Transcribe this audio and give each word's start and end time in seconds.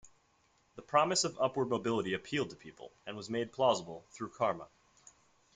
The 0.77 0.81
promise 0.81 1.25
of 1.25 1.37
upward 1.39 1.69
mobility 1.69 2.15
appealed 2.15 2.49
to 2.49 2.55
people, 2.55 2.91
and 3.05 3.15
was 3.15 3.29
made 3.29 3.51
plausible 3.53 4.03
through 4.09 4.29
Karma. 4.31 4.67